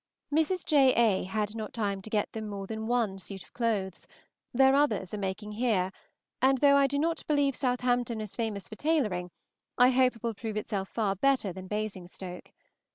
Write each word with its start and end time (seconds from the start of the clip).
Mrs. 0.33 0.65
J. 0.65 0.95
A. 0.95 1.25
had 1.25 1.55
not 1.55 1.73
time 1.73 2.01
to 2.01 2.09
get 2.09 2.31
them 2.31 2.47
more 2.49 2.65
than 2.65 2.87
one 2.87 3.19
suit 3.19 3.43
of 3.43 3.53
clothes; 3.53 4.07
their 4.51 4.73
others 4.73 5.13
are 5.13 5.19
making 5.19 5.51
here, 5.51 5.91
and 6.41 6.57
though 6.57 6.75
I 6.75 6.87
do 6.87 6.97
not 6.97 7.21
believe 7.27 7.55
Southampton 7.55 8.19
is 8.19 8.35
famous 8.35 8.67
for 8.67 8.75
tailoring, 8.75 9.29
I 9.77 9.91
hope 9.91 10.15
it 10.15 10.23
will 10.23 10.33
prove 10.33 10.57
itself 10.57 10.91
better 11.21 11.53
than 11.53 11.67
Basingstoke. 11.67 12.51